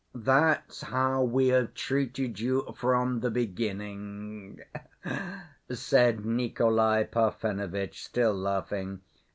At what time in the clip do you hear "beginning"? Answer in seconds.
3.29-4.59